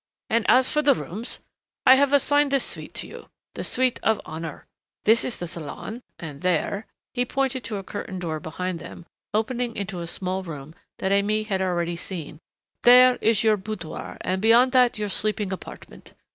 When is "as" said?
0.49-0.67